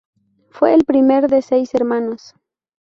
[0.49, 2.33] Fue el primer de seis hermanos.